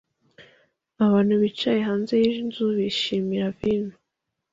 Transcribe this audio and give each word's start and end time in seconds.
Abantu 1.05 1.33
bicaye 1.41 1.79
hanze 1.87 2.13
yinzu 2.25 2.65
bishimira 2.77 3.45
vino 3.57 3.95